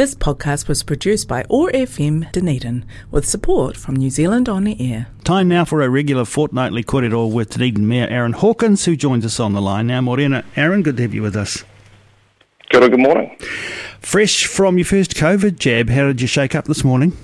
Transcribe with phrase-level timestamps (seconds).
[0.00, 4.74] This podcast was produced by OAR FM Dunedin with support from New Zealand On the
[4.80, 5.08] Air.
[5.24, 9.38] Time now for a regular fortnightly kōrero with Dunedin Mayor Aaron Hawkins, who joins us
[9.38, 10.00] on the line now.
[10.00, 11.64] Morena, Aaron, good to have you with us.
[12.70, 13.36] Good, good morning.
[14.00, 17.14] Fresh from your first COVID jab, how did you shake up this morning?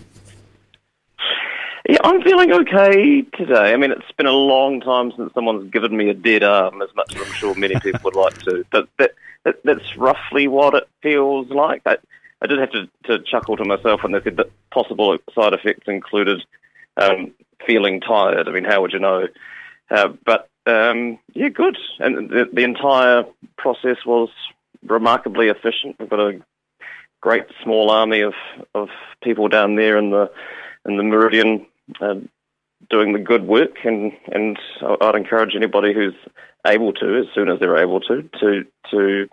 [1.89, 3.73] Yeah, I'm feeling okay today.
[3.73, 6.95] I mean, it's been a long time since someone's given me a dead arm, as
[6.95, 8.67] much as I'm sure many people would like to.
[8.71, 9.15] But that,
[9.45, 11.81] that, that's roughly what it feels like.
[11.87, 11.97] I,
[12.43, 15.89] I did have to, to chuckle to myself when they said that possible side effects
[15.89, 16.45] included
[16.97, 17.33] um,
[17.67, 18.49] feeling tired.
[18.49, 19.29] I mean, how would you know?
[19.91, 21.79] Uh, but um, yeah, good.
[21.99, 23.25] And the, the entire
[23.57, 24.29] process was
[24.85, 25.97] remarkably efficient.
[25.99, 26.41] We've got a
[27.21, 28.35] great small army of,
[28.75, 28.89] of
[29.23, 30.31] people down there in the
[30.85, 31.67] in the Meridian
[32.01, 32.17] uh,
[32.91, 34.59] doing the good work, and and
[35.01, 36.15] I'd encourage anybody who's
[36.67, 39.29] able to, as soon as they're able to, to to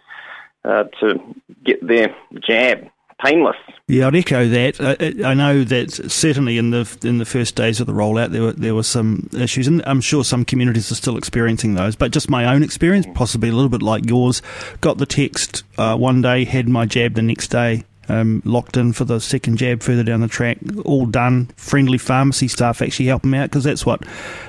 [0.65, 1.19] uh, to
[1.63, 2.89] get their jab
[3.23, 3.57] painless.
[3.87, 4.79] Yeah, I'd echo that.
[4.79, 8.41] I, I, know that certainly in the in the first days of the rollout, there
[8.41, 11.95] were there were some issues, and I'm sure some communities are still experiencing those.
[11.95, 14.41] But just my own experience, possibly a little bit like yours,
[14.81, 18.93] got the text uh, one day, had my jab the next day, um, locked in
[18.93, 21.47] for the second jab further down the track, all done.
[21.55, 24.03] Friendly pharmacy staff actually help them out because that's what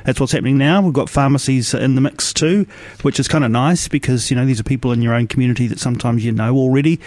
[0.04, 0.80] that's what's happening now.
[0.82, 2.66] We've got pharmacies in the mix too,
[3.02, 5.66] which is kind of nice because you know these are people in your own community
[5.68, 7.00] that sometimes you know already.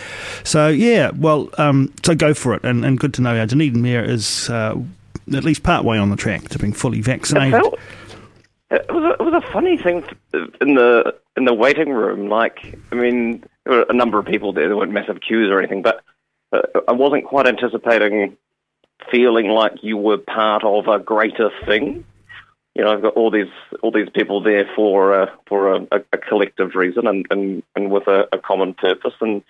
[0.44, 3.82] So yeah, well, um, so go for it, and, and good to know our Dunedin
[3.82, 4.80] Mayor is uh,
[5.34, 7.56] at least part way on the track to being fully vaccinated.
[7.56, 7.80] It, felt,
[8.72, 10.04] it was a, it was a funny thing
[10.62, 12.30] in the in the waiting room.
[12.30, 14.68] Like, I mean, there were a number of people there.
[14.68, 16.04] There weren't massive queues or anything, but
[16.52, 18.38] I wasn't quite anticipating
[19.12, 22.06] feeling like you were part of a greater thing.
[22.76, 26.18] You know, I've got all these all these people there for uh, for a, a,
[26.18, 29.44] collective reason and, and, and with a, a common purpose, and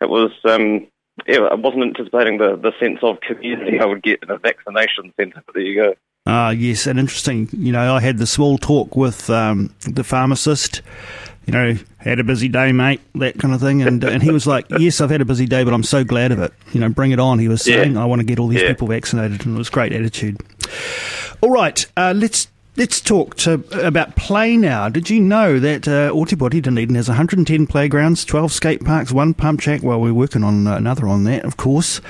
[0.00, 0.86] it was um,
[1.26, 5.12] yeah, I wasn't anticipating the, the sense of community I would get in a vaccination
[5.18, 5.42] centre.
[5.44, 5.94] But there you go.
[6.26, 7.48] Ah, yes, and interesting.
[7.52, 10.82] You know, I had the small talk with um, the pharmacist
[11.48, 13.80] you know, had a busy day, mate, that kind of thing.
[13.80, 16.30] And and he was like, yes, I've had a busy day, but I'm so glad
[16.30, 16.52] of it.
[16.74, 17.38] You know, bring it on.
[17.38, 18.02] He was saying, yeah.
[18.02, 18.68] I want to get all these yeah.
[18.68, 20.36] people vaccinated, and it was great attitude.
[21.40, 22.48] All right, uh, let's
[22.78, 24.88] Let's talk to, about play now.
[24.88, 29.58] Did you know that uh, Ōtepoti Dunedin has 110 playgrounds, 12 skate parks, one pump
[29.58, 29.82] track?
[29.82, 32.00] Well, we're working on another on that, of course.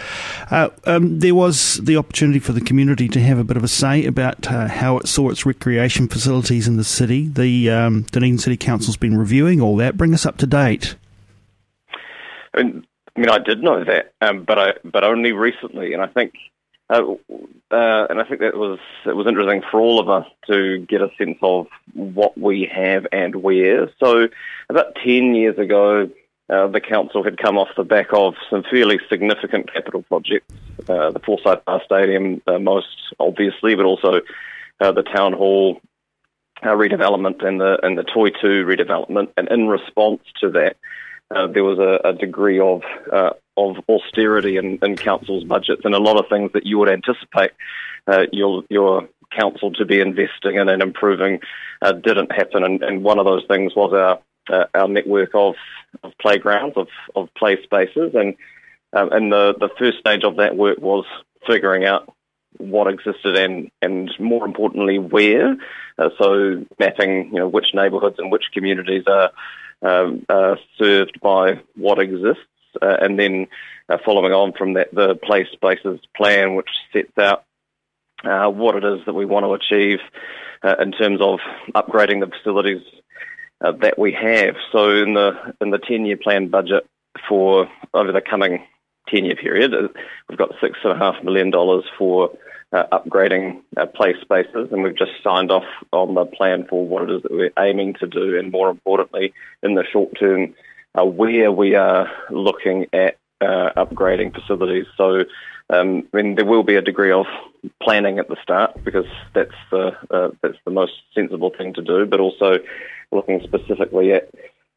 [0.51, 3.69] Uh, um, there was the opportunity for the community to have a bit of a
[3.69, 7.29] say about uh, how it saw its recreation facilities in the city.
[7.29, 9.97] The um, Dunedin City Council's been reviewing all that.
[9.97, 10.97] Bring us up to date.
[12.53, 16.35] I mean, I did know that, um, but I but only recently, and I think
[16.91, 17.03] uh,
[17.71, 21.03] uh, and I think that was it was interesting for all of us to get
[21.03, 23.91] a sense of what we have and where.
[24.03, 24.29] So,
[24.71, 26.09] about ten years ago,
[26.49, 30.53] uh, the council had come off the back of some fairly significant capital projects.
[30.89, 32.89] Uh, the Forsyth Bar Stadium, uh, most
[33.21, 34.21] obviously, but also
[34.81, 35.81] the town hall
[36.63, 39.29] redevelopment and the and the Toitū redevelopment.
[39.37, 40.77] And in response to that,
[41.31, 42.83] there was a, a degree of
[43.59, 47.51] of austerity in, in council's budgets and a lot of things that you would anticipate
[48.07, 51.41] uh, your your council to be investing in and improving
[51.83, 52.65] uh, didn't happen.
[52.65, 55.55] And, and, one of those things was our uh, our network of,
[56.03, 58.15] of playgrounds of, of play spaces.
[58.15, 58.37] And
[58.93, 61.05] um, and the the first stage of that work was
[61.47, 62.13] figuring out
[62.57, 65.57] what existed and and more importantly where.
[65.99, 69.31] Uh, so mapping you know which neighbourhoods and which communities are
[69.83, 70.25] um,
[70.79, 72.43] served by what exists
[72.81, 73.47] uh, and then
[73.89, 77.45] uh, following on from that, the play spaces plan, which sets out
[78.25, 80.01] uh, what it is that we want to achieve
[80.63, 81.39] uh, in terms of
[81.75, 82.83] upgrading the facilities
[83.61, 84.57] uh, that we have.
[84.73, 86.87] So in the in the ten year plan budget
[87.29, 88.65] for over the coming
[89.09, 89.89] ten year period, uh,
[90.29, 92.31] we've got six and a half million dollars for
[92.73, 93.63] upgrading
[93.95, 97.33] play spaces, and we've just signed off on the plan for what it is that
[97.33, 100.55] we're aiming to do, and more importantly, in the short term
[100.95, 104.87] uh, where we are looking at uh, upgrading facilities.
[104.97, 105.25] So,
[105.71, 107.27] um, I mean, there will be a degree of
[107.83, 112.07] planning at the start because that's the uh, that's the most sensible thing to do.
[112.07, 112.59] But also
[113.13, 114.29] looking specifically at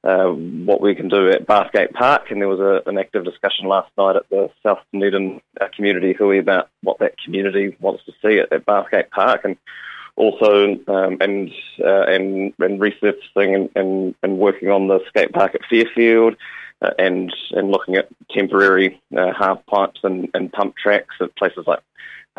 [0.04, 3.68] uh, what we can do at Bathgate Park, and there was a, an active discussion
[3.68, 8.12] last night at the South Dunedin uh, community hui about what that community wants to
[8.22, 9.58] see at, at Bathgate Park, and
[10.16, 11.52] also um, and,
[11.84, 16.36] uh, and and resurfacing and, and, and, working on the skate park at Fairfield
[16.82, 21.66] uh, and and looking at temporary uh, half pipes and, and pump tracks at places
[21.68, 21.80] like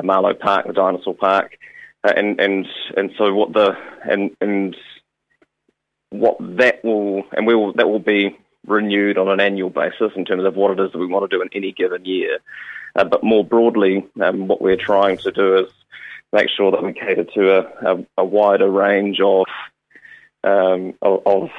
[0.02, 1.56] Marlow Park, the Dinosaur Park,
[2.02, 2.66] and and
[2.96, 4.76] and so what the and and
[6.12, 10.24] what that will and we will that will be renewed on an annual basis in
[10.24, 12.38] terms of what it is that we want to do in any given year.
[12.94, 15.72] Uh, but more broadly, um, what we're trying to do is
[16.32, 19.46] make sure that we cater to a, a, a wider range of,
[20.44, 21.50] um, of, of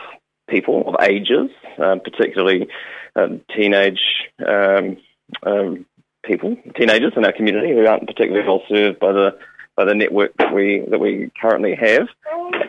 [0.47, 2.67] people of ages, um, particularly
[3.15, 4.97] um, teenage um,
[5.43, 5.85] um,
[6.23, 9.37] people, teenagers in our community who aren't particularly well served by the
[9.75, 12.07] by the network that we that we currently have,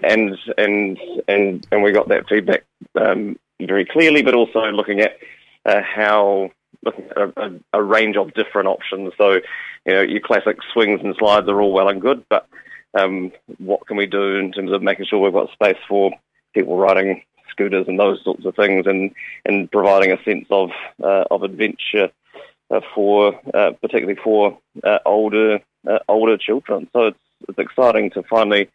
[0.03, 0.99] and and
[1.29, 2.65] and and we got that feedback
[2.95, 5.19] um, very clearly, but also looking at
[5.67, 6.51] uh, how
[6.85, 9.13] looking at a, a, a, range of different options.
[9.17, 9.41] So,
[9.87, 12.47] you know, your classic swings and slides are all well and good, but
[12.95, 16.13] um, what can we do in terms of making sure we've got space for
[16.53, 19.13] people riding scooters and those sorts of things, and
[19.45, 20.71] and providing a sense of
[21.03, 22.11] uh, of adventure
[22.71, 26.89] uh, for uh, particularly for uh, older uh, older children.
[26.93, 28.71] So it's it's exciting to finally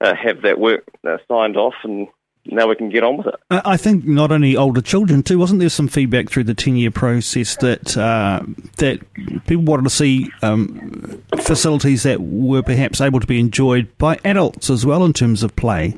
[0.00, 0.84] uh, have that work
[1.28, 2.08] signed off and
[2.46, 3.34] now we can get on with it.
[3.50, 5.38] I think not only older children too.
[5.38, 8.42] Wasn't there some feedback through the ten year process that uh,
[8.78, 9.00] that
[9.46, 14.70] people wanted to see um, facilities that were perhaps able to be enjoyed by adults
[14.70, 15.96] as well in terms of play?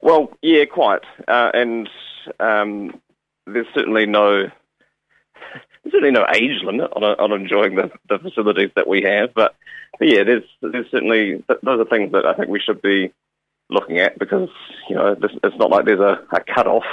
[0.00, 1.88] Well, yeah, quite, uh, and
[2.38, 3.00] um,
[3.46, 4.50] there's certainly no
[5.90, 9.54] certainly no age limit on, on enjoying the, the facilities that we have, but,
[9.98, 13.12] but yeah, there's there's certainly those are things that I think we should be
[13.70, 14.48] looking at because
[14.88, 16.84] you know this, it's not like there's a, a cut off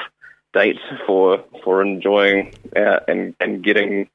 [0.53, 4.09] date for for enjoying uh, and and getting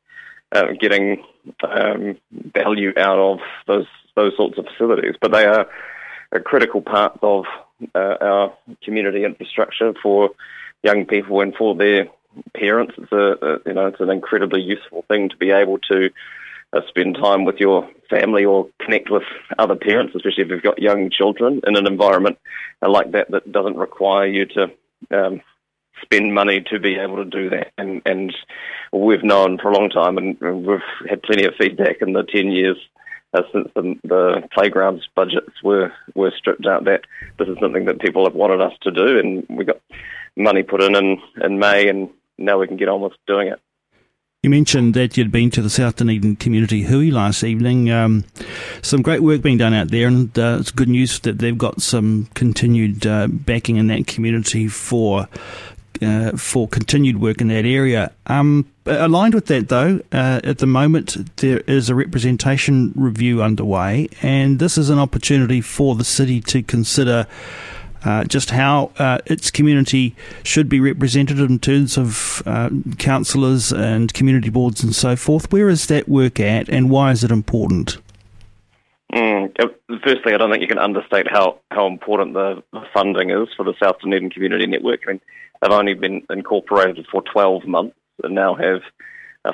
[0.53, 1.23] uh, getting
[1.63, 3.87] um, value out of those
[4.17, 5.67] those sorts of facilities, but they are
[6.33, 7.45] a critical part of
[7.95, 10.31] uh, our community infrastructure for
[10.83, 12.09] young people and for their
[12.55, 12.95] parents.
[12.97, 16.11] It's a, a you know it's an incredibly useful thing to be able to
[16.73, 19.25] uh, spend time with your family or connect with
[19.59, 22.39] other parents, especially if you've got young children in an environment
[22.83, 24.71] uh, like that that doesn't require you to
[25.11, 25.41] um,
[26.03, 27.73] spend money to be able to do that.
[27.77, 28.35] And, and
[28.93, 32.51] we've known for a long time, and we've had plenty of feedback in the 10
[32.51, 32.77] years
[33.33, 37.03] uh, since the, the playgrounds budgets were, were stripped out that
[37.39, 39.81] this is something that people have wanted us to do, and we got
[40.37, 42.09] money put in, in in May, and
[42.41, 43.61] now we can get on with doing it.
[44.43, 47.91] You mentioned that you'd been to the South Dunedin Community Hui last evening.
[47.91, 48.25] Um,
[48.81, 51.83] some great work being done out there, and uh, it's good news that they've got
[51.83, 55.29] some continued uh, backing in that community for
[56.01, 58.13] uh, for continued work in that area.
[58.29, 64.09] Um, aligned with that, though, uh, at the moment there is a representation review underway,
[64.23, 67.27] and this is an opportunity for the city to consider
[68.05, 74.13] uh, just how uh, its community should be represented in terms of uh, councillors and
[74.15, 75.53] community boards and so forth.
[75.53, 77.99] Where is that work at, and why is it important?
[79.13, 79.53] Mm,
[80.05, 82.63] firstly, I don't think you can understate how, how important the
[82.95, 85.01] funding is for the South Dunedin Community Network.
[85.07, 85.21] I mean,
[85.61, 89.10] they've only been incorporated for 12 months and now have uh,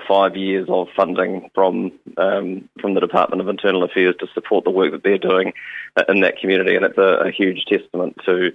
[0.09, 4.71] five years of funding from um, from the Department of Internal Affairs to support the
[4.71, 5.53] work that they're doing
[5.97, 8.53] uh, in that community, and it's a, a huge testament to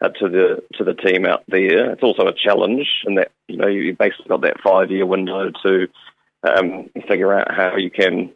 [0.00, 1.90] uh, to the to the team out there.
[1.92, 5.50] It's also a challenge in that you know you basically got that five year window
[5.62, 5.88] to
[6.42, 8.32] um, figure out how you can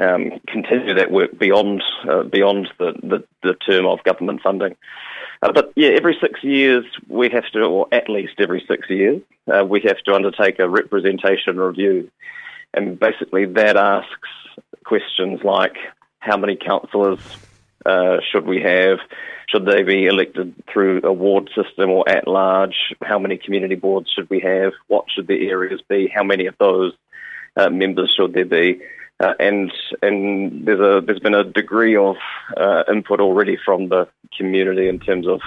[0.00, 4.76] um, continue that work beyond uh, beyond the, the, the term of government funding.
[5.42, 9.22] Uh, but yeah, every six years we have to, or at least every six years,
[9.46, 12.10] uh, we have to undertake a representation review.
[12.74, 14.28] And basically that asks
[14.84, 15.76] questions like
[16.18, 17.20] how many councillors
[17.86, 18.98] uh, should we have?
[19.48, 22.94] Should they be elected through a ward system or at large?
[23.02, 24.72] How many community boards should we have?
[24.88, 26.10] What should the areas be?
[26.14, 26.92] How many of those
[27.56, 28.80] uh, members should there be?
[29.20, 32.16] Uh, and and there's a there's been a degree of
[32.56, 34.06] uh, input already from the
[34.36, 35.40] community in terms of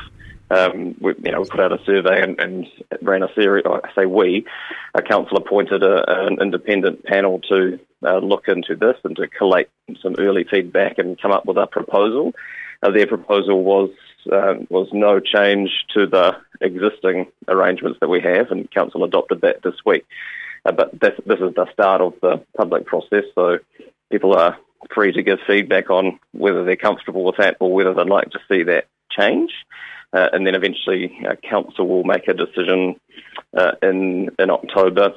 [0.51, 2.67] um, we, you know, we put out a survey and, and
[3.01, 3.63] ran a series.
[3.65, 4.45] I say we,
[4.93, 9.69] a council appointed a, an independent panel to uh, look into this and to collate
[10.01, 12.33] some early feedback and come up with a proposal.
[12.83, 13.91] Uh, their proposal was
[14.31, 19.61] uh, was no change to the existing arrangements that we have, and council adopted that
[19.63, 20.05] this week.
[20.65, 23.57] Uh, but this, this is the start of the public process, so
[24.11, 24.57] people are
[24.93, 28.39] free to give feedback on whether they're comfortable with that or whether they'd like to
[28.49, 29.51] see that change.
[30.13, 32.99] Uh, and then eventually uh, council will make a decision
[33.55, 35.13] uh, in in October.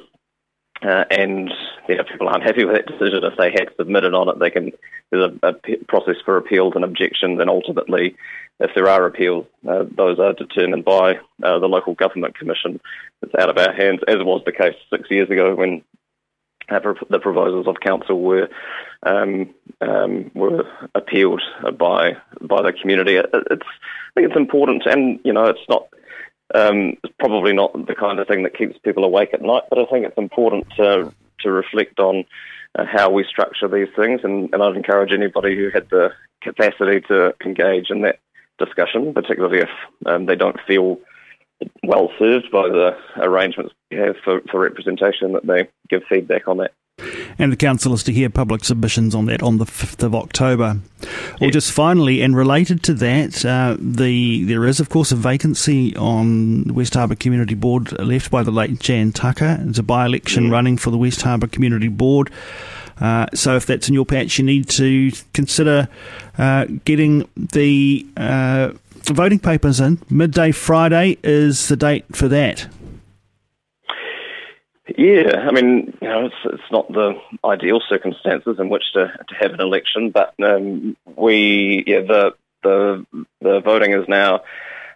[0.81, 1.51] Uh, and
[1.87, 4.49] you know, people aren't happy with that decision, if they had submitted on it, they
[4.49, 4.71] can
[5.11, 5.53] there's a,
[5.87, 8.15] process for appeals and objections, and ultimately,
[8.59, 12.79] if there are appeals, uh, those are determined by uh, the local government commission.
[13.21, 15.83] It's out of our hands, as was the case six years ago when
[16.67, 18.49] the proposals of council were
[19.03, 20.63] um, um, were
[20.95, 21.41] appealed
[21.77, 23.15] by by the community.
[23.15, 25.87] It's I think it's important, and you know, it's not
[26.53, 29.79] um, is probably not the kind of thing that keeps people awake at night, but
[29.79, 31.11] I think it's important to,
[31.41, 32.25] to reflect on
[32.77, 36.11] uh, how we structure these things, and, and I'd encourage anybody who had the
[36.41, 38.19] capacity to engage in that
[38.59, 39.69] discussion, particularly if
[40.05, 40.99] um, they don't feel
[41.83, 46.57] well served by the arrangements we have for, for representation, that they give feedback on
[46.57, 46.73] that.
[47.37, 50.79] And the council is to hear public submissions on that on the 5th of October.
[51.41, 55.95] Well, just finally, and related to that, uh, the there is, of course, a vacancy
[55.97, 59.59] on West Harbour Community Board left by the late Jan Tucker.
[59.67, 62.31] It's a by election running for the West Harbour Community Board.
[63.01, 65.89] Uh, so if that's in your patch, you need to consider
[66.37, 68.71] uh, getting the uh,
[69.03, 70.01] voting papers in.
[70.09, 72.67] Midday Friday is the date for that.
[74.87, 79.35] Yeah, I mean, you know, it's, it's not the ideal circumstances in which to, to
[79.39, 83.05] have an election, but um, we, yeah, the the
[83.41, 84.41] the voting is now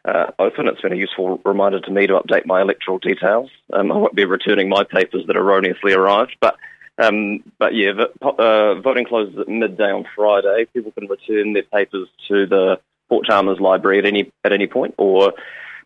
[0.06, 0.68] uh, open.
[0.68, 3.50] It's been a useful reminder to me to update my electoral details.
[3.74, 6.56] Um, I won't be returning my papers that erroneously arrived, but
[7.00, 10.66] um, but yeah, uh, voting closes at midday on Friday.
[10.72, 14.94] People can return their papers to the Port Chalmers Library at any at any point,
[15.00, 15.34] or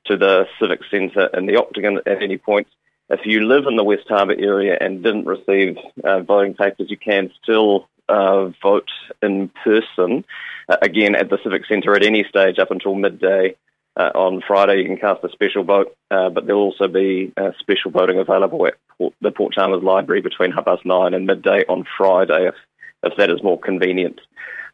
[0.07, 2.67] to the Civic Centre in the Octagon at any point.
[3.09, 6.97] If you live in the West Harbour area and didn't receive uh, voting papers, you
[6.97, 8.89] can still uh, vote
[9.21, 10.25] in person,
[10.69, 13.55] uh, again at the Civic Centre at any stage up until midday.
[13.95, 17.51] Uh, on Friday, you can cast a special vote, uh, but there'll also be uh,
[17.59, 21.63] special voting available at Port, the Port Chalmers Library between half past nine and midday
[21.69, 22.55] on Friday, if,
[23.03, 24.19] if that is more convenient.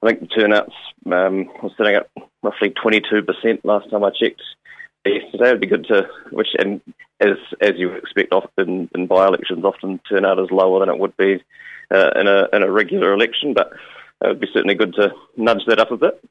[0.01, 0.71] I think the turnouts
[1.07, 2.09] um, was sitting at
[2.41, 4.41] roughly 22% last time I checked
[5.05, 5.49] yesterday.
[5.49, 6.79] It'd be good to, which and
[7.19, 11.15] as as you expect, often in by elections, often turnout is lower than it would
[11.17, 11.43] be
[11.91, 13.53] uh, in a in a regular election.
[13.53, 13.73] But
[14.23, 16.23] it would be certainly good to nudge that up a bit.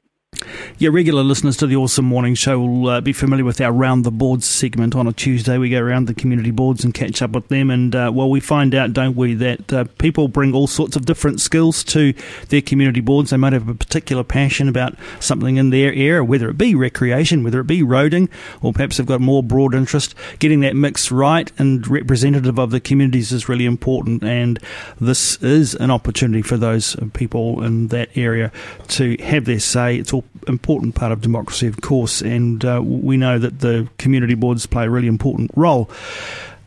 [0.77, 4.05] Yeah, regular listeners to the OARsome Morning Show will uh, be familiar with our Round
[4.05, 5.57] the Boards segment on a Tuesday.
[5.57, 7.69] We go around the community boards and catch up with them.
[7.69, 11.05] And, uh, well, we find out, don't we, that uh, people bring all sorts of
[11.05, 12.13] different skills to
[12.47, 13.31] their community boards.
[13.31, 17.43] They might have a particular passion about something in their area, whether it be recreation,
[17.43, 18.29] whether it be roading,
[18.61, 20.15] or perhaps they've got more broad interest.
[20.39, 24.23] Getting that mix right and representative of the communities is really important.
[24.23, 24.59] And
[25.01, 28.53] this is an opportunity for those people in that area
[28.89, 29.97] to have their say.
[29.97, 34.35] It's all important part of democracy, of course, and uh, we know that the community
[34.35, 35.89] boards play a really important role.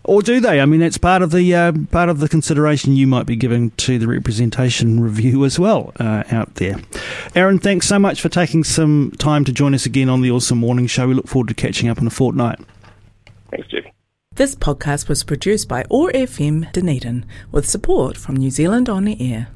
[0.04, 0.60] Or do they?
[0.60, 3.70] I mean, that's part of the uh, part of the consideration you might be giving
[3.72, 6.80] to the representation review as well uh, out there.
[7.36, 10.58] Aaron, thanks so much for taking some time to join us again on the OARsome
[10.58, 11.06] Morning Show.
[11.06, 12.58] We look forward to catching up in a fortnight.
[13.50, 13.84] Thanks, Jeff.
[14.34, 19.32] This podcast was produced by OAR FM Dunedin with support from New Zealand On the
[19.32, 19.48] Air.